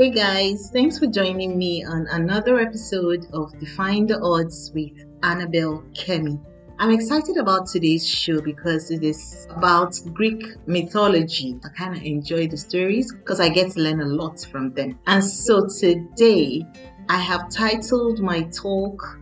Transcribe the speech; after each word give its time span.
Hey 0.00 0.08
guys, 0.08 0.70
thanks 0.72 0.98
for 0.98 1.06
joining 1.08 1.58
me 1.58 1.84
on 1.84 2.06
another 2.10 2.58
episode 2.58 3.26
of 3.34 3.52
Defying 3.60 4.06
the 4.06 4.18
Odds 4.22 4.72
with 4.74 4.92
Annabel 5.22 5.84
Kemmy. 5.94 6.40
I'm 6.78 6.90
excited 6.90 7.36
about 7.36 7.66
today's 7.66 8.08
show 8.08 8.40
because 8.40 8.90
it 8.90 9.04
is 9.04 9.46
about 9.50 9.94
Greek 10.14 10.42
mythology. 10.66 11.60
I 11.62 11.68
kind 11.76 11.94
of 11.94 12.02
enjoy 12.02 12.48
the 12.48 12.56
stories 12.56 13.12
because 13.12 13.40
I 13.40 13.50
get 13.50 13.72
to 13.72 13.80
learn 13.80 14.00
a 14.00 14.06
lot 14.06 14.40
from 14.50 14.72
them. 14.72 14.98
And 15.06 15.22
so 15.22 15.68
today 15.68 16.64
I 17.10 17.18
have 17.18 17.50
titled 17.50 18.20
my 18.20 18.44
talk 18.44 19.18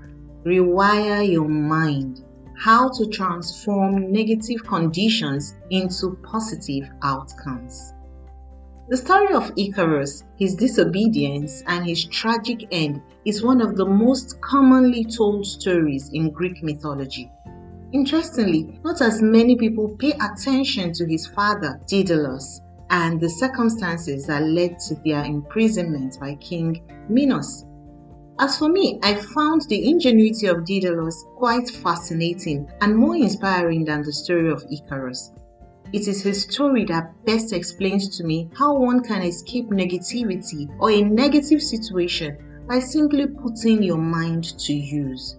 Rewire 0.46 1.28
Your 1.28 1.48
Mind 1.48 2.24
How 2.56 2.88
to 2.90 3.06
Transform 3.08 4.12
Negative 4.12 4.62
Conditions 4.62 5.56
into 5.70 6.16
Positive 6.22 6.88
Outcomes. 7.02 7.94
The 8.88 8.96
story 8.96 9.34
of 9.34 9.52
Icarus, 9.54 10.24
his 10.38 10.54
disobedience, 10.54 11.62
and 11.66 11.84
his 11.84 12.06
tragic 12.06 12.66
end 12.70 13.02
is 13.26 13.44
one 13.44 13.60
of 13.60 13.76
the 13.76 13.84
most 13.84 14.40
commonly 14.40 15.04
told 15.04 15.46
stories 15.46 16.08
in 16.14 16.30
Greek 16.30 16.62
mythology. 16.62 17.30
Interestingly, 17.92 18.80
not 18.82 19.02
as 19.02 19.20
many 19.20 19.56
people 19.56 19.94
pay 19.98 20.12
attention 20.12 20.94
to 20.94 21.06
his 21.06 21.26
father, 21.26 21.78
Daedalus, 21.86 22.62
and 22.88 23.20
the 23.20 23.28
circumstances 23.28 24.26
that 24.26 24.42
led 24.44 24.78
to 24.88 24.94
their 25.04 25.22
imprisonment 25.22 26.18
by 26.18 26.36
King 26.36 26.80
Minos. 27.10 27.66
As 28.38 28.56
for 28.56 28.70
me, 28.70 29.00
I 29.02 29.16
found 29.16 29.68
the 29.68 29.86
ingenuity 29.90 30.46
of 30.46 30.64
Daedalus 30.64 31.26
quite 31.36 31.68
fascinating 31.68 32.66
and 32.80 32.96
more 32.96 33.16
inspiring 33.16 33.84
than 33.84 34.00
the 34.00 34.14
story 34.14 34.50
of 34.50 34.64
Icarus. 34.72 35.32
It 35.90 36.06
is 36.06 36.22
his 36.22 36.42
story 36.42 36.84
that 36.86 37.14
best 37.24 37.54
explains 37.54 38.16
to 38.18 38.24
me 38.24 38.50
how 38.54 38.78
one 38.78 39.02
can 39.02 39.22
escape 39.22 39.70
negativity 39.70 40.68
or 40.78 40.90
a 40.90 41.02
negative 41.02 41.62
situation 41.62 42.36
by 42.68 42.78
simply 42.78 43.26
putting 43.26 43.82
your 43.82 43.96
mind 43.96 44.58
to 44.58 44.74
use. 44.74 45.38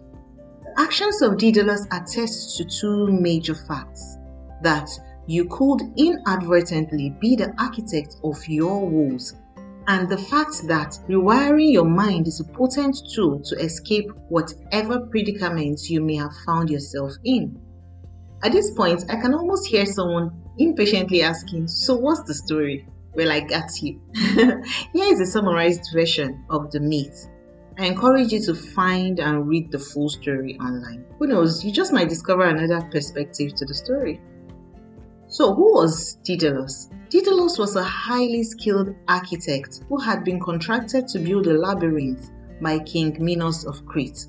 The 0.63 0.81
actions 0.81 1.21
of 1.21 1.37
Daedalus 1.37 1.85
attest 1.91 2.57
to 2.57 2.65
two 2.65 3.07
major 3.11 3.53
facts 3.53 4.17
that 4.63 4.89
you 5.27 5.45
could 5.45 5.81
inadvertently 5.95 7.15
be 7.21 7.35
the 7.35 7.53
architect 7.59 8.15
of 8.23 8.47
your 8.47 8.89
woes, 8.89 9.35
and 9.85 10.09
the 10.09 10.17
fact 10.17 10.67
that 10.67 10.97
rewiring 11.07 11.71
your 11.71 11.85
mind 11.85 12.27
is 12.27 12.39
a 12.39 12.43
potent 12.43 12.97
tool 13.13 13.39
to 13.41 13.55
escape 13.57 14.09
whatever 14.29 15.01
predicaments 15.01 15.91
you 15.91 16.01
may 16.01 16.15
have 16.15 16.33
found 16.43 16.71
yourself 16.71 17.13
in. 17.23 17.55
At 18.41 18.53
this 18.53 18.71
point, 18.71 19.03
I 19.09 19.17
can 19.17 19.33
almost 19.33 19.67
hear 19.67 19.85
someone 19.85 20.31
impatiently 20.57 21.21
asking, 21.21 21.67
So, 21.67 21.95
what's 21.95 22.23
the 22.23 22.33
story? 22.33 22.87
Well, 23.13 23.31
I 23.31 23.41
got 23.41 23.81
you. 23.81 23.99
Here 24.13 25.13
is 25.13 25.19
a 25.19 25.25
summarized 25.25 25.89
version 25.93 26.45
of 26.49 26.71
the 26.71 26.79
myth. 26.79 27.27
I 27.77 27.85
encourage 27.85 28.31
you 28.31 28.41
to 28.41 28.55
find 28.55 29.19
and 29.19 29.47
read 29.47 29.71
the 29.71 29.79
full 29.79 30.09
story 30.09 30.57
online. 30.59 31.05
Who 31.17 31.27
knows, 31.27 31.63
you 31.63 31.71
just 31.71 31.91
might 31.91 32.09
discover 32.09 32.43
another 32.43 32.85
perspective 32.89 33.55
to 33.55 33.65
the 33.65 33.73
story. 33.73 34.21
So, 35.27 35.53
who 35.53 35.73
was 35.73 36.15
Daedalus? 36.23 36.89
Daedalus 37.09 37.57
was 37.57 37.75
a 37.75 37.83
highly 37.83 38.43
skilled 38.43 38.95
architect 39.07 39.81
who 39.89 39.99
had 39.99 40.23
been 40.23 40.39
contracted 40.39 41.07
to 41.09 41.19
build 41.19 41.47
a 41.47 41.53
labyrinth 41.53 42.31
by 42.61 42.79
King 42.79 43.17
Minos 43.19 43.65
of 43.65 43.85
Crete. 43.85 44.25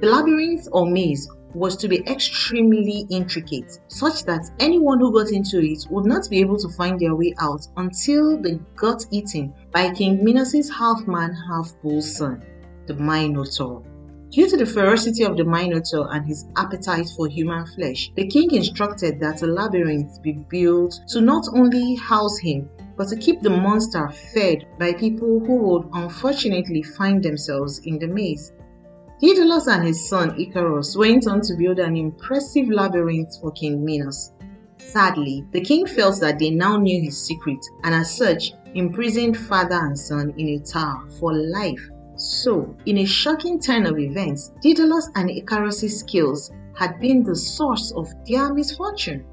The 0.00 0.08
labyrinth 0.08 0.66
or 0.72 0.86
maze 0.90 1.28
was 1.54 1.76
to 1.76 1.88
be 1.88 2.06
extremely 2.06 3.06
intricate, 3.10 3.80
such 3.88 4.24
that 4.24 4.50
anyone 4.58 5.00
who 5.00 5.12
got 5.12 5.32
into 5.32 5.60
it 5.60 5.86
would 5.90 6.06
not 6.06 6.28
be 6.30 6.40
able 6.40 6.58
to 6.58 6.68
find 6.68 6.98
their 6.98 7.14
way 7.14 7.34
out 7.38 7.66
until 7.76 8.36
they 8.36 8.58
got 8.76 9.04
eaten 9.10 9.52
by 9.72 9.92
King 9.92 10.24
Minos' 10.24 10.70
half 10.70 11.06
man, 11.06 11.34
half 11.48 11.74
bull 11.82 12.02
son, 12.02 12.42
the 12.86 12.94
Minotaur. 12.94 13.82
Due 14.30 14.48
to 14.48 14.56
the 14.56 14.64
ferocity 14.64 15.24
of 15.24 15.36
the 15.36 15.44
Minotaur 15.44 16.14
and 16.14 16.24
his 16.24 16.46
appetite 16.56 17.08
for 17.16 17.26
human 17.26 17.66
flesh, 17.66 18.12
the 18.14 18.28
king 18.28 18.54
instructed 18.54 19.18
that 19.18 19.42
a 19.42 19.46
labyrinth 19.46 20.22
be 20.22 20.34
built 20.48 21.00
to 21.08 21.20
not 21.20 21.44
only 21.52 21.96
house 21.96 22.38
him, 22.38 22.68
but 22.96 23.08
to 23.08 23.16
keep 23.16 23.40
the 23.40 23.50
monster 23.50 24.08
fed 24.32 24.66
by 24.78 24.92
people 24.92 25.40
who 25.40 25.56
would 25.56 25.88
unfortunately 25.94 26.82
find 26.82 27.24
themselves 27.24 27.80
in 27.80 27.98
the 27.98 28.06
maze. 28.06 28.52
Daedalus 29.20 29.68
and 29.68 29.86
his 29.86 30.08
son 30.08 30.34
Icarus 30.40 30.96
went 30.96 31.26
on 31.26 31.42
to 31.42 31.54
build 31.54 31.78
an 31.78 31.94
impressive 31.94 32.70
labyrinth 32.70 33.38
for 33.38 33.50
King 33.50 33.84
Minos. 33.84 34.32
Sadly, 34.78 35.44
the 35.52 35.60
king 35.60 35.84
felt 35.84 36.18
that 36.20 36.38
they 36.38 36.48
now 36.48 36.78
knew 36.78 37.02
his 37.02 37.18
secret 37.18 37.58
and 37.84 37.94
as 37.94 38.16
such 38.16 38.54
imprisoned 38.74 39.36
father 39.36 39.74
and 39.74 39.98
son 39.98 40.32
in 40.38 40.48
a 40.48 40.58
tower 40.60 41.06
for 41.18 41.34
life. 41.34 41.86
So, 42.16 42.74
in 42.86 42.96
a 42.96 43.04
shocking 43.04 43.60
turn 43.60 43.84
of 43.84 43.98
events, 43.98 44.52
Daedalus 44.62 45.10
and 45.14 45.30
Icarus' 45.30 46.00
skills 46.00 46.50
had 46.74 46.98
been 46.98 47.22
the 47.22 47.36
source 47.36 47.92
of 47.92 48.08
their 48.26 48.54
misfortune. 48.54 49.26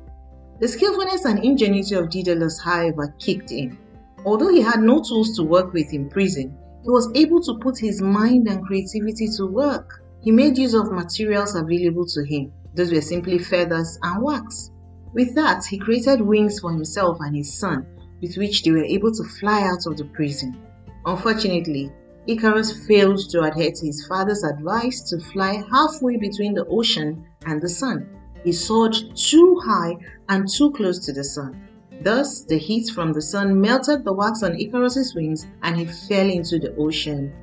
The 0.60 0.68
skillfulness 0.68 1.24
and 1.24 1.42
ingenuity 1.46 1.96
of 1.96 2.10
Daedalus, 2.10 2.60
however, 2.60 3.16
kicked 3.20 3.54
in. 3.54 3.78
Although 4.26 4.50
he 4.50 4.60
had 4.60 4.82
no 4.82 5.02
tools 5.02 5.34
to 5.38 5.44
work 5.44 5.72
with 5.72 5.94
in 5.94 6.10
prison, 6.10 6.58
he 6.84 6.90
was 6.90 7.10
able 7.16 7.42
to 7.42 7.58
put 7.60 7.78
his 7.78 8.02
mind 8.02 8.48
and 8.48 8.66
creativity 8.66 9.28
to 9.38 9.46
work. 9.46 10.04
He 10.22 10.32
made 10.32 10.58
use 10.58 10.74
of 10.74 10.92
materials 10.92 11.56
available 11.56 12.06
to 12.06 12.24
him. 12.24 12.52
Those 12.76 12.92
were 12.92 13.02
simply 13.02 13.40
feathers 13.40 13.98
and 14.04 14.24
wax. 14.24 14.72
With 15.14 15.36
that, 15.36 15.66
he 15.66 15.78
created 15.78 16.22
wings 16.22 16.60
for 16.60 16.72
himself 16.72 17.18
and 17.22 17.36
his 17.36 17.54
son, 17.54 17.86
with 18.22 18.38
which 18.38 18.64
they 18.64 18.72
were 18.72 18.84
able 18.84 19.12
to 19.12 19.24
fly 19.24 19.64
out 19.64 19.86
of 19.86 19.98
the 19.98 20.06
prison. 20.06 20.58
Unfortunately, 21.06 21.92
Icarus 22.28 22.86
failed 22.86 23.20
to 23.30 23.44
adhere 23.44 23.72
to 23.72 23.86
his 23.86 24.06
father's 24.06 24.44
advice 24.44 25.02
to 25.10 25.20
fly 25.20 25.64
halfway 25.72 26.18
between 26.18 26.54
the 26.54 26.66
ocean 26.66 27.26
and 27.46 27.62
the 27.62 27.70
sun. 27.70 28.08
He 28.44 28.52
soared 28.52 28.96
too 29.16 29.62
high 29.64 29.98
and 30.30 30.48
too 30.48 30.72
close 30.72 31.00
to 31.06 31.14
the 31.14 31.24
sun. 31.24 31.67
Thus, 32.02 32.42
the 32.42 32.58
heat 32.58 32.90
from 32.90 33.14
the 33.14 33.22
sun 33.22 33.60
melted 33.60 34.04
the 34.04 34.14
wax 34.14 34.44
on 34.44 34.60
Icarus's 34.60 35.16
wings 35.16 35.48
and 35.64 35.78
he 35.78 35.86
fell 35.86 36.30
into 36.30 36.60
the 36.60 36.76
ocean 36.76 37.34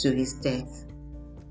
to 0.00 0.12
his 0.12 0.34
death. 0.34 0.86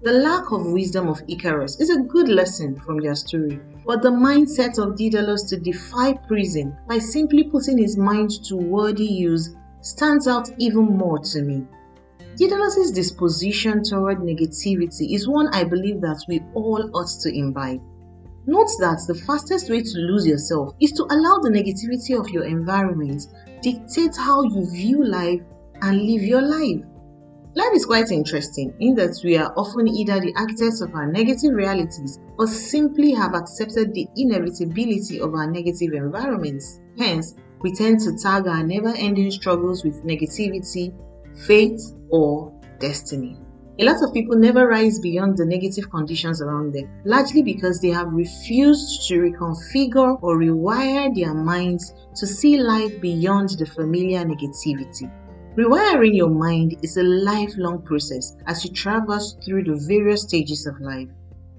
The 0.03 0.13
lack 0.13 0.51
of 0.51 0.71
wisdom 0.71 1.07
of 1.07 1.21
Icarus 1.27 1.79
is 1.79 1.89
a 1.89 2.01
good 2.01 2.29
lesson 2.29 2.79
from 2.79 2.99
their 2.99 3.15
story, 3.15 3.59
but 3.85 4.01
the 4.01 4.09
mindset 4.09 4.77
of 4.77 4.95
Daedalus 4.95 5.43
to 5.49 5.57
defy 5.59 6.13
prison 6.13 6.77
by 6.87 6.99
simply 6.99 7.43
putting 7.43 7.77
his 7.77 7.97
mind 7.97 8.43
to 8.45 8.55
worthy 8.55 9.05
use 9.05 9.55
stands 9.81 10.27
out 10.27 10.49
even 10.59 10.85
more 10.85 11.19
to 11.19 11.41
me. 11.41 11.65
Daedalus's 12.37 12.91
disposition 12.91 13.81
toward 13.83 14.19
negativity 14.19 15.13
is 15.15 15.27
one 15.27 15.47
I 15.47 15.63
believe 15.63 16.01
that 16.01 16.23
we 16.27 16.41
all 16.53 16.89
ought 16.93 17.09
to 17.21 17.35
imbibe. 17.35 17.81
Note 18.49 18.69
that 18.79 19.03
the 19.07 19.15
fastest 19.27 19.69
way 19.69 19.81
to 19.81 19.97
lose 19.97 20.25
yourself 20.25 20.73
is 20.79 20.93
to 20.93 21.03
allow 21.03 21.37
the 21.39 21.49
negativity 21.49 22.17
of 22.17 22.29
your 22.29 22.45
environment 22.45 23.27
dictate 23.61 24.15
how 24.15 24.41
you 24.41 24.65
view 24.71 25.03
life 25.03 25.41
and 25.81 26.01
live 26.01 26.23
your 26.23 26.41
life. 26.41 26.81
Life 27.55 27.73
is 27.73 27.85
quite 27.85 28.09
interesting 28.09 28.73
in 28.79 28.95
that 28.95 29.19
we 29.21 29.35
are 29.35 29.53
often 29.57 29.89
either 29.89 30.21
the 30.21 30.33
architects 30.37 30.79
of 30.79 30.95
our 30.95 31.11
negative 31.11 31.53
realities 31.53 32.19
or 32.39 32.47
simply 32.47 33.11
have 33.11 33.33
accepted 33.33 33.93
the 33.93 34.07
inevitability 34.15 35.19
of 35.19 35.33
our 35.33 35.51
negative 35.51 35.91
environments. 35.91 36.79
Hence, 36.97 37.35
we 37.61 37.73
tend 37.73 37.99
to 37.99 38.15
tag 38.15 38.47
our 38.47 38.63
never 38.63 38.93
ending 38.95 39.29
struggles 39.29 39.83
with 39.83 40.05
negativity, 40.05 40.93
fate, 41.45 41.81
or 42.11 42.53
destiny. 42.79 43.37
A 43.79 43.85
lot 43.85 44.01
of 44.01 44.11
people 44.11 44.35
never 44.35 44.67
rise 44.67 44.99
beyond 44.99 45.37
the 45.37 45.45
negative 45.45 45.91
conditions 45.91 46.41
around 46.41 46.73
them, 46.73 46.89
largely 47.05 47.43
because 47.43 47.79
they 47.79 47.89
have 47.89 48.11
refused 48.11 49.07
to 49.07 49.19
reconfigure 49.19 50.17
or 50.23 50.39
rewire 50.39 51.13
their 51.13 51.35
minds 51.35 51.93
to 52.15 52.25
see 52.25 52.57
life 52.59 52.99
beyond 52.99 53.49
the 53.49 53.67
familiar 53.67 54.25
negativity. 54.25 55.11
Rewiring 55.55 56.15
your 56.15 56.31
mind 56.31 56.75
is 56.81 56.97
a 56.97 57.03
lifelong 57.03 57.83
process 57.83 58.35
as 58.47 58.65
you 58.65 58.71
traverse 58.71 59.37
through 59.45 59.65
the 59.65 59.85
various 59.87 60.23
stages 60.23 60.65
of 60.65 60.81
life. 60.81 61.09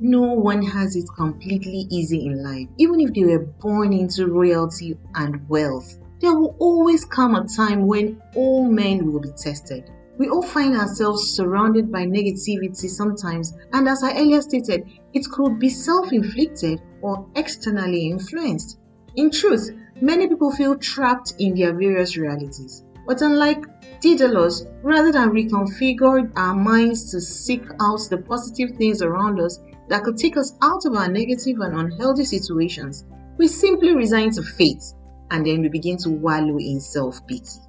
No 0.00 0.22
one 0.22 0.62
has 0.62 0.96
it 0.96 1.08
completely 1.16 1.86
easy 1.88 2.26
in 2.26 2.42
life, 2.42 2.66
even 2.78 2.98
if 2.98 3.14
they 3.14 3.22
were 3.22 3.46
born 3.60 3.92
into 3.92 4.26
royalty 4.26 4.98
and 5.14 5.48
wealth. 5.48 6.00
There 6.20 6.36
will 6.36 6.56
always 6.58 7.04
come 7.04 7.36
a 7.36 7.46
time 7.46 7.86
when 7.86 8.20
all 8.34 8.68
men 8.68 9.12
will 9.12 9.20
be 9.20 9.30
tested. 9.36 9.88
We 10.18 10.28
all 10.28 10.42
find 10.42 10.76
ourselves 10.76 11.30
surrounded 11.30 11.92
by 11.92 12.04
negativity 12.04 12.88
sometimes, 12.88 13.54
and 13.72 13.88
as 13.88 14.02
I 14.02 14.18
earlier 14.18 14.42
stated, 14.42 14.84
it 15.14 15.24
could 15.30 15.60
be 15.60 15.68
self 15.68 16.12
inflicted 16.12 16.82
or 17.00 17.24
externally 17.36 18.10
influenced. 18.10 18.80
In 19.14 19.30
truth, 19.30 19.70
many 20.00 20.26
people 20.26 20.50
feel 20.50 20.76
trapped 20.76 21.34
in 21.38 21.54
their 21.54 21.72
various 21.72 22.16
realities. 22.16 22.84
But 23.06 23.22
unlike 23.22 23.64
Daedalus, 24.00 24.66
rather 24.82 25.12
than 25.12 25.30
reconfigure 25.30 26.30
our 26.36 26.54
minds 26.54 27.12
to 27.12 27.20
seek 27.20 27.62
out 27.80 28.00
the 28.10 28.18
positive 28.18 28.76
things 28.76 29.02
around 29.02 29.40
us 29.40 29.60
that 29.88 30.02
could 30.02 30.16
take 30.16 30.36
us 30.36 30.54
out 30.62 30.84
of 30.84 30.94
our 30.94 31.08
negative 31.08 31.60
and 31.60 31.74
unhealthy 31.74 32.24
situations, 32.24 33.04
we 33.38 33.46
simply 33.46 33.94
resign 33.94 34.32
to 34.32 34.42
fate 34.42 34.82
and 35.30 35.46
then 35.46 35.62
we 35.62 35.68
begin 35.68 35.96
to 35.98 36.10
wallow 36.10 36.58
in 36.58 36.80
self 36.80 37.24
pity. 37.26 37.60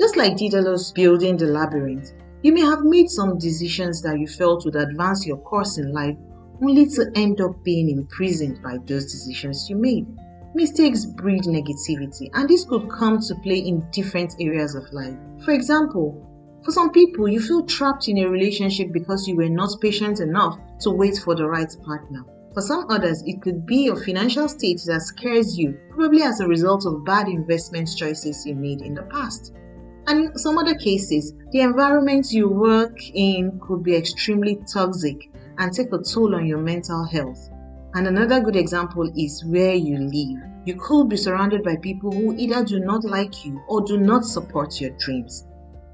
Just 0.00 0.16
like 0.16 0.38
Daedalus 0.38 0.92
building 0.92 1.36
the 1.36 1.44
labyrinth, 1.44 2.14
you 2.42 2.54
may 2.54 2.62
have 2.62 2.84
made 2.84 3.10
some 3.10 3.36
decisions 3.36 4.00
that 4.00 4.18
you 4.18 4.26
felt 4.26 4.64
would 4.64 4.76
advance 4.76 5.26
your 5.26 5.36
course 5.36 5.76
in 5.76 5.92
life 5.92 6.16
only 6.62 6.86
to 6.86 7.12
end 7.14 7.42
up 7.42 7.62
being 7.64 7.90
imprisoned 7.90 8.62
by 8.62 8.78
those 8.86 9.12
decisions 9.12 9.68
you 9.68 9.76
made. 9.76 10.06
Mistakes 10.54 11.04
breed 11.04 11.42
negativity, 11.42 12.30
and 12.32 12.48
this 12.48 12.64
could 12.64 12.88
come 12.88 13.20
to 13.20 13.34
play 13.42 13.58
in 13.58 13.86
different 13.92 14.34
areas 14.40 14.74
of 14.74 14.90
life. 14.90 15.14
For 15.44 15.52
example, 15.52 16.26
for 16.64 16.70
some 16.70 16.92
people, 16.92 17.28
you 17.28 17.38
feel 17.38 17.66
trapped 17.66 18.08
in 18.08 18.18
a 18.18 18.28
relationship 18.28 18.92
because 18.92 19.28
you 19.28 19.36
were 19.36 19.50
not 19.50 19.82
patient 19.82 20.20
enough 20.20 20.58
to 20.80 20.90
wait 20.90 21.18
for 21.18 21.34
the 21.34 21.46
right 21.46 21.76
partner. 21.84 22.24
For 22.54 22.62
some 22.62 22.86
others, 22.88 23.22
it 23.26 23.42
could 23.42 23.66
be 23.66 23.84
your 23.84 24.02
financial 24.02 24.48
state 24.48 24.80
that 24.86 25.02
scares 25.02 25.58
you, 25.58 25.78
probably 25.90 26.22
as 26.22 26.40
a 26.40 26.48
result 26.48 26.86
of 26.86 27.04
bad 27.04 27.28
investment 27.28 27.90
choices 27.94 28.46
you 28.46 28.54
made 28.54 28.80
in 28.80 28.94
the 28.94 29.02
past. 29.02 29.52
And 30.06 30.38
some 30.40 30.58
other 30.58 30.74
cases, 30.74 31.34
the 31.52 31.60
environment 31.60 32.32
you 32.32 32.48
work 32.48 32.98
in 33.14 33.60
could 33.60 33.82
be 33.82 33.94
extremely 33.94 34.60
toxic 34.72 35.30
and 35.58 35.72
take 35.72 35.92
a 35.92 35.98
toll 35.98 36.34
on 36.34 36.46
your 36.46 36.58
mental 36.58 37.04
health. 37.04 37.50
And 37.94 38.06
another 38.06 38.40
good 38.40 38.56
example 38.56 39.10
is 39.16 39.44
where 39.44 39.74
you 39.74 39.98
live. 39.98 40.42
You 40.64 40.74
could 40.76 41.08
be 41.08 41.16
surrounded 41.16 41.62
by 41.62 41.76
people 41.76 42.12
who 42.12 42.36
either 42.36 42.64
do 42.64 42.80
not 42.80 43.04
like 43.04 43.44
you 43.44 43.60
or 43.68 43.80
do 43.82 43.98
not 43.98 44.24
support 44.24 44.80
your 44.80 44.90
dreams. 44.98 45.46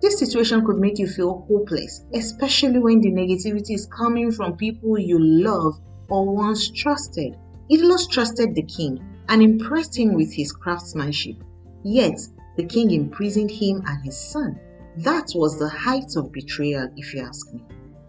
This 0.03 0.19
situation 0.19 0.64
could 0.64 0.79
make 0.79 0.99
you 0.99 1.06
feel 1.06 1.44
hopeless, 1.49 2.05
especially 2.12 2.79
when 2.79 3.00
the 3.00 3.11
negativity 3.11 3.75
is 3.75 3.87
coming 3.87 4.31
from 4.31 4.56
people 4.56 4.99
you 4.99 5.19
love 5.19 5.81
or 6.08 6.26
once 6.26 6.70
trusted. 6.70 7.37
Daedalus 7.70 8.06
trusted 8.06 8.55
the 8.55 8.62
king 8.62 9.03
and 9.29 9.43
impressed 9.43 9.97
him 9.99 10.14
with 10.14 10.32
his 10.32 10.53
craftsmanship. 10.53 11.37
Yet, 11.82 12.20
the 12.56 12.64
king 12.64 12.91
imprisoned 12.91 13.50
him 13.50 13.82
and 13.87 14.05
his 14.05 14.19
son. 14.19 14.58
That 14.99 15.31
was 15.35 15.58
the 15.58 15.69
height 15.69 16.17
of 16.17 16.32
betrayal, 16.32 16.88
if 16.97 17.14
you 17.14 17.23
ask 17.23 17.53
me. 17.53 17.62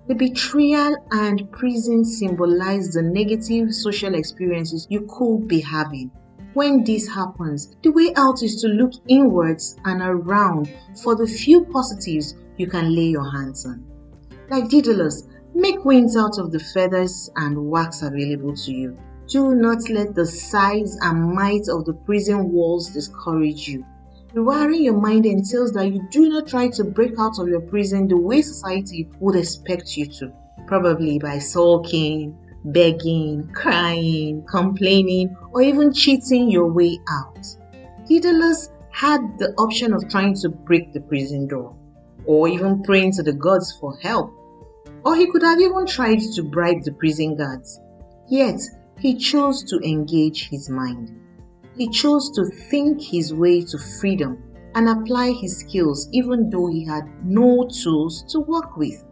The 0.08 0.16
betrayal 0.16 0.96
and 1.12 1.52
prison 1.52 2.06
symbolize 2.06 2.94
the 2.94 3.02
negative 3.02 3.74
social 3.74 4.16
experiences 4.16 4.88
you 4.90 5.06
could 5.10 5.50
be 5.50 5.60
having. 5.60 6.12
When 6.54 6.84
this 6.86 7.08
happens, 7.10 7.76
the 7.84 7.92
way 7.92 8.14
out 8.16 8.42
is 8.42 8.62
to 8.62 8.70
look 8.70 8.94
inwards 9.10 9.78
and 9.84 10.02
around 10.02 10.72
for 11.04 11.16
the 11.16 11.28
few 11.28 11.66
positives 11.66 12.36
you 12.56 12.68
can 12.68 12.96
lay 12.96 13.08
your 13.08 13.30
hands 13.30 13.66
on. 13.66 13.84
Like 14.50 14.70
Daedalus, 14.70 15.28
make 15.54 15.84
wings 15.84 16.16
out 16.16 16.40
of 16.40 16.54
the 16.54 16.60
feathers 16.60 17.30
and 17.36 17.70
wax 17.70 18.02
available 18.02 18.56
to 18.56 18.72
you. 18.72 18.98
Do 19.28 19.56
not 19.56 19.90
let 19.90 20.16
the 20.16 20.26
size 20.26 20.98
and 21.02 21.34
might 21.34 21.68
of 21.68 21.84
the 21.84 21.94
prison 22.06 22.50
walls 22.50 22.90
discourage 22.92 23.68
you. 23.68 23.86
Rewiring 24.33 24.83
your 24.83 25.00
mind 25.00 25.25
entails 25.25 25.71
that 25.71 25.88
you 25.88 26.06
do 26.12 26.27
not 26.27 26.47
try 26.47 26.68
to 26.68 26.83
break 26.83 27.13
out 27.18 27.39
of 27.39 27.47
your 27.47 27.62
prison 27.62 28.07
the 28.07 28.18
way 28.18 28.41
society 28.41 29.09
would 29.19 29.35
expect 29.35 29.95
you 29.95 30.06
to, 30.06 30.31
probably 30.68 31.18
by 31.18 31.39
sulking, 31.39 32.38
begging, 32.65 33.50
crying, 33.53 34.44
complaining, 34.50 35.35
or 35.53 35.62
even 35.62 35.94
cheating 35.94 36.51
your 36.51 36.68
way 36.71 37.00
out. 37.09 37.47
Daedalus 38.07 38.69
had 38.91 39.21
the 39.39 39.53
option 39.57 39.94
of 39.94 40.09
trying 40.09 40.35
to 40.35 40.50
break 40.50 40.91
the 40.91 41.01
prison 41.01 41.47
door, 41.47 41.74
or 42.25 42.50
even 42.50 42.83
praying 42.83 43.13
to 43.13 43.24
the 43.24 43.33
gods 43.33 43.77
for 43.79 43.95
help, 44.00 44.33
or 45.06 45.15
he 45.15 45.31
could 45.31 45.44
have 45.44 45.62
even 45.62 45.85
tried 45.85 46.19
to 46.19 46.44
bribe 46.44 46.83
the 46.83 46.91
prison 46.91 47.38
guards. 47.38 47.79
Yet, 48.27 48.59
he 49.00 49.15
chose 49.15 49.63
to 49.63 49.79
engage 49.88 50.50
his 50.50 50.69
mind. 50.69 51.18
He 51.77 51.88
chose 51.89 52.31
to 52.31 52.45
think 52.45 53.01
his 53.01 53.33
way 53.33 53.62
to 53.62 53.77
freedom 53.77 54.41
and 54.74 54.89
apply 54.89 55.31
his 55.31 55.57
skills 55.57 56.09
even 56.12 56.50
though 56.50 56.68
he 56.68 56.83
had 56.83 57.03
no 57.24 57.68
tools 57.68 58.24
to 58.29 58.39
work 58.39 58.75
with. 58.77 59.06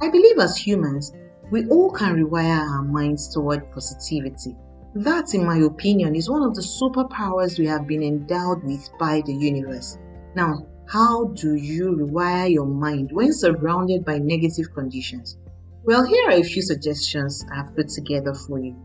I 0.00 0.10
believe 0.10 0.38
as 0.38 0.56
humans, 0.56 1.12
we 1.50 1.66
all 1.68 1.90
can 1.90 2.14
rewire 2.14 2.68
our 2.68 2.82
minds 2.82 3.34
toward 3.34 3.70
positivity. 3.72 4.56
That, 4.94 5.34
in 5.34 5.44
my 5.44 5.58
opinion, 5.58 6.14
is 6.14 6.30
one 6.30 6.42
of 6.42 6.54
the 6.54 6.62
superpowers 6.62 7.58
we 7.58 7.66
have 7.66 7.88
been 7.88 8.02
endowed 8.02 8.62
with 8.62 8.88
by 8.98 9.22
the 9.26 9.34
universe. 9.34 9.98
Now, 10.36 10.66
how 10.86 11.24
do 11.34 11.54
you 11.54 11.96
rewire 11.96 12.52
your 12.52 12.66
mind 12.66 13.10
when 13.10 13.32
surrounded 13.32 14.04
by 14.04 14.18
negative 14.18 14.72
conditions? 14.72 15.36
Well, 15.84 16.04
here 16.04 16.28
are 16.28 16.38
a 16.38 16.42
few 16.42 16.62
suggestions 16.62 17.44
I've 17.52 17.74
put 17.74 17.88
together 17.88 18.34
for 18.34 18.60
you. 18.60 18.76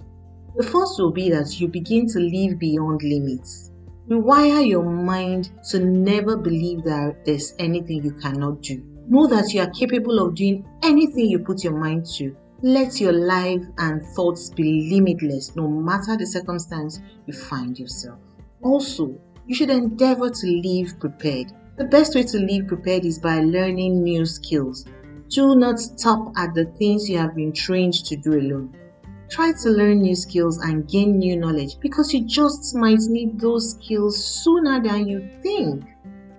The 0.55 0.63
first 0.63 0.99
will 0.99 1.11
be 1.11 1.29
that 1.29 1.59
you 1.59 1.67
begin 1.67 2.07
to 2.07 2.19
live 2.19 2.59
beyond 2.59 3.03
limits. 3.03 3.71
Rewire 4.09 4.67
your 4.67 4.83
mind 4.83 5.51
to 5.69 5.79
never 5.79 6.35
believe 6.35 6.83
that 6.83 7.23
there's 7.23 7.53
anything 7.59 8.03
you 8.03 8.11
cannot 8.13 8.61
do. 8.61 8.83
Know 9.07 9.27
that 9.27 9.53
you 9.53 9.61
are 9.61 9.69
capable 9.69 10.19
of 10.19 10.35
doing 10.35 10.65
anything 10.83 11.27
you 11.29 11.39
put 11.39 11.63
your 11.63 11.77
mind 11.77 12.05
to. 12.17 12.35
Let 12.61 12.99
your 12.99 13.13
life 13.13 13.63
and 13.77 14.05
thoughts 14.07 14.49
be 14.49 14.89
limitless 14.91 15.55
no 15.55 15.67
matter 15.67 16.17
the 16.17 16.25
circumstance 16.25 16.99
you 17.25 17.33
find 17.33 17.77
yourself. 17.77 18.19
Also, 18.61 19.15
you 19.47 19.55
should 19.55 19.69
endeavor 19.69 20.29
to 20.29 20.47
live 20.47 20.99
prepared. 20.99 21.53
The 21.77 21.85
best 21.85 22.15
way 22.15 22.23
to 22.23 22.39
live 22.39 22.67
prepared 22.67 23.05
is 23.05 23.19
by 23.19 23.39
learning 23.39 24.03
new 24.03 24.25
skills. 24.25 24.85
Do 25.29 25.55
not 25.55 25.79
stop 25.79 26.33
at 26.35 26.53
the 26.53 26.65
things 26.65 27.09
you 27.09 27.17
have 27.19 27.35
been 27.35 27.53
trained 27.53 27.93
to 28.05 28.15
do 28.17 28.33
alone. 28.33 28.75
Try 29.29 29.51
to 29.61 29.69
learn 29.69 30.01
new 30.01 30.15
skills 30.15 30.57
and 30.57 30.87
gain 30.87 31.19
new 31.19 31.37
knowledge 31.37 31.79
because 31.79 32.11
you 32.11 32.25
just 32.25 32.75
might 32.75 32.99
need 33.01 33.39
those 33.39 33.71
skills 33.71 34.25
sooner 34.43 34.81
than 34.81 35.07
you 35.07 35.29
think. 35.43 35.85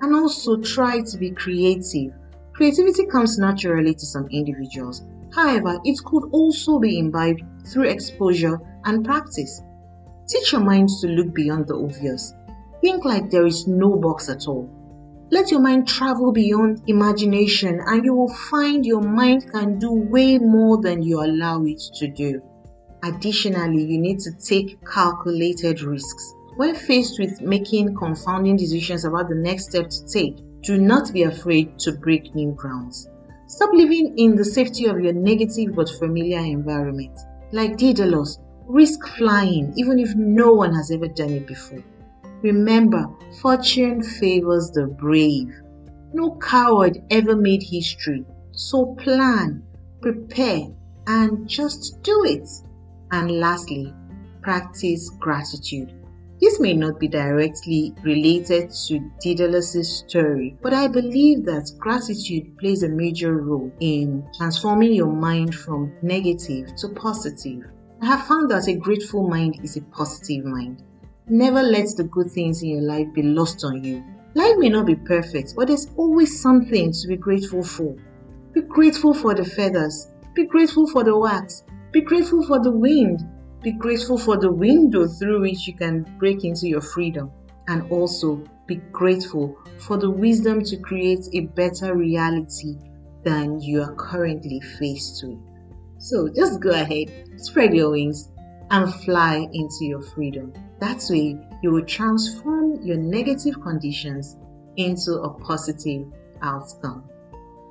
And 0.02 0.14
also 0.14 0.56
try 0.56 1.00
to 1.00 1.16
be 1.18 1.30
creative. 1.30 2.12
Creativity 2.52 3.06
comes 3.06 3.38
naturally 3.38 3.94
to 3.94 4.06
some 4.06 4.26
individuals. 4.32 5.02
However, 5.32 5.78
it 5.84 6.00
could 6.04 6.24
also 6.32 6.80
be 6.80 6.98
imbibed 6.98 7.42
through 7.64 7.84
exposure 7.84 8.60
and 8.84 9.04
practice. 9.04 9.62
Teach 10.26 10.50
your 10.50 10.62
mind 10.62 10.88
to 11.00 11.06
look 11.06 11.32
beyond 11.32 11.68
the 11.68 11.76
obvious. 11.76 12.34
Think 12.80 13.04
like 13.04 13.30
there 13.30 13.46
is 13.46 13.68
no 13.68 13.94
box 13.96 14.28
at 14.28 14.48
all. 14.48 14.68
Let 15.30 15.52
your 15.52 15.60
mind 15.60 15.86
travel 15.86 16.32
beyond 16.32 16.82
imagination 16.88 17.80
and 17.86 18.04
you 18.04 18.14
will 18.14 18.34
find 18.50 18.84
your 18.84 19.02
mind 19.02 19.48
can 19.52 19.78
do 19.78 19.92
way 19.92 20.38
more 20.38 20.82
than 20.82 21.04
you 21.04 21.22
allow 21.22 21.62
it 21.62 21.80
to 21.94 22.08
do. 22.08 22.42
Additionally, 23.02 23.82
you 23.84 23.98
need 23.98 24.20
to 24.20 24.32
take 24.32 24.78
calculated 24.86 25.82
risks. 25.82 26.34
When 26.56 26.74
faced 26.74 27.18
with 27.18 27.40
making 27.40 27.94
confounding 27.96 28.56
decisions 28.56 29.04
about 29.04 29.28
the 29.28 29.34
next 29.34 29.70
step 29.70 29.88
to 29.88 30.06
take, 30.06 30.36
do 30.62 30.78
not 30.78 31.12
be 31.12 31.22
afraid 31.22 31.78
to 31.80 31.92
break 31.92 32.34
new 32.34 32.52
grounds. 32.52 33.08
Stop 33.46 33.70
living 33.72 34.14
in 34.18 34.36
the 34.36 34.44
safety 34.44 34.84
of 34.84 35.00
your 35.00 35.14
negative 35.14 35.74
but 35.74 35.88
familiar 35.88 36.40
environment. 36.40 37.18
Like 37.52 37.78
Daedalus, 37.78 38.38
risk 38.66 39.06
flying 39.16 39.72
even 39.76 39.98
if 39.98 40.14
no 40.14 40.52
one 40.52 40.74
has 40.74 40.90
ever 40.90 41.08
done 41.08 41.30
it 41.30 41.46
before. 41.46 41.82
Remember, 42.42 43.06
fortune 43.40 44.02
favors 44.02 44.70
the 44.70 44.86
brave. 44.86 45.52
No 46.12 46.36
coward 46.36 47.02
ever 47.10 47.34
made 47.34 47.62
history. 47.62 48.24
So 48.52 48.94
plan, 48.96 49.62
prepare, 50.00 50.68
and 51.06 51.48
just 51.48 52.02
do 52.02 52.24
it. 52.24 52.48
And 53.12 53.40
lastly, 53.40 53.92
practice 54.42 55.10
gratitude. 55.18 55.94
This 56.40 56.58
may 56.58 56.72
not 56.72 56.98
be 56.98 57.06
directly 57.06 57.94
related 58.02 58.70
to 58.86 59.10
Daedalus' 59.20 59.98
story, 59.98 60.56
but 60.62 60.72
I 60.72 60.88
believe 60.88 61.44
that 61.44 61.70
gratitude 61.78 62.56
plays 62.56 62.82
a 62.82 62.88
major 62.88 63.36
role 63.36 63.70
in 63.80 64.26
transforming 64.34 64.94
your 64.94 65.12
mind 65.12 65.54
from 65.54 65.92
negative 66.00 66.74
to 66.76 66.88
positive. 66.88 67.64
I 68.00 68.06
have 68.06 68.26
found 68.26 68.50
that 68.50 68.68
a 68.68 68.74
grateful 68.74 69.28
mind 69.28 69.60
is 69.62 69.76
a 69.76 69.82
positive 69.82 70.46
mind. 70.46 70.82
Never 71.28 71.62
let 71.62 71.88
the 71.96 72.04
good 72.04 72.30
things 72.30 72.62
in 72.62 72.70
your 72.70 72.82
life 72.82 73.12
be 73.12 73.22
lost 73.22 73.62
on 73.62 73.84
you. 73.84 74.02
Life 74.34 74.56
may 74.56 74.70
not 74.70 74.86
be 74.86 74.94
perfect, 74.94 75.54
but 75.54 75.68
there's 75.68 75.88
always 75.96 76.40
something 76.40 76.90
to 76.92 77.08
be 77.08 77.16
grateful 77.16 77.62
for. 77.62 77.94
Be 78.54 78.62
grateful 78.62 79.12
for 79.12 79.34
the 79.34 79.44
feathers. 79.44 80.08
Be 80.34 80.46
grateful 80.46 80.86
for 80.86 81.04
the 81.04 81.18
wax. 81.18 81.64
Be 81.92 82.00
grateful 82.00 82.46
for 82.46 82.60
the 82.60 82.70
wind. 82.70 83.28
Be 83.62 83.72
grateful 83.72 84.16
for 84.16 84.36
the 84.36 84.50
window 84.50 85.06
through 85.08 85.40
which 85.40 85.66
you 85.66 85.74
can 85.74 86.02
break 86.18 86.44
into 86.44 86.68
your 86.68 86.80
freedom. 86.80 87.30
And 87.66 87.90
also 87.90 88.44
be 88.66 88.76
grateful 88.92 89.58
for 89.78 89.96
the 89.96 90.10
wisdom 90.10 90.62
to 90.64 90.76
create 90.76 91.26
a 91.34 91.40
better 91.40 91.96
reality 91.96 92.76
than 93.24 93.60
you 93.60 93.82
are 93.82 93.94
currently 93.96 94.60
faced 94.60 95.24
with. 95.24 95.38
So 95.98 96.28
just 96.28 96.60
go 96.60 96.70
ahead, 96.70 97.10
spread 97.36 97.74
your 97.74 97.90
wings, 97.90 98.30
and 98.70 98.94
fly 99.04 99.48
into 99.52 99.84
your 99.84 100.00
freedom. 100.00 100.52
That 100.78 101.02
way, 101.10 101.36
you 101.62 101.72
will 101.72 101.84
transform 101.84 102.80
your 102.82 102.96
negative 102.96 103.60
conditions 103.60 104.36
into 104.76 105.14
a 105.20 105.34
positive 105.40 106.06
outcome. 106.40 107.09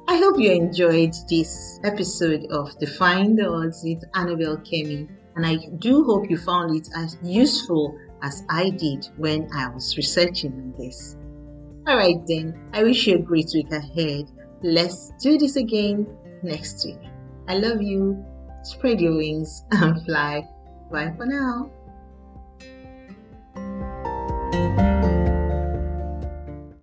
I 0.09 0.17
hope 0.17 0.39
you 0.39 0.51
enjoyed 0.51 1.13
this 1.29 1.79
episode 1.83 2.47
of 2.49 2.75
Defying 2.79 3.35
the 3.35 3.47
Odds 3.47 3.83
with 3.83 4.03
Annabel 4.15 4.57
Kemmy, 4.57 5.07
and 5.35 5.45
I 5.45 5.57
do 5.77 6.03
hope 6.03 6.31
you 6.31 6.35
found 6.35 6.75
it 6.75 6.89
as 6.95 7.15
useful 7.21 7.95
as 8.23 8.43
I 8.49 8.71
did 8.71 9.07
when 9.17 9.47
I 9.53 9.69
was 9.69 9.95
researching 9.97 10.53
on 10.53 10.73
this. 10.79 11.15
All 11.85 11.95
right, 11.95 12.17
then. 12.25 12.59
I 12.73 12.81
wish 12.81 13.05
you 13.05 13.17
a 13.17 13.19
great 13.19 13.51
week 13.53 13.71
ahead. 13.71 14.25
Let's 14.63 15.11
do 15.21 15.37
this 15.37 15.57
again 15.57 16.07
next 16.41 16.83
week. 16.87 17.01
I 17.47 17.59
love 17.59 17.83
you. 17.83 18.25
Spread 18.63 18.99
your 18.99 19.15
wings 19.15 19.63
and 19.69 20.03
fly. 20.07 20.41
Bye 20.91 21.13
for 21.17 21.27
now. 21.27 21.69